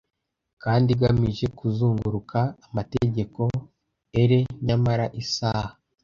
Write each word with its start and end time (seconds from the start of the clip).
Kandi 0.63 0.87
igamije 0.95 1.45
kuzunguruka 1.57 2.39
amategeko; 2.67 3.41
ere 4.21 4.37
nyamara 4.65 5.05
isaha 5.21 5.71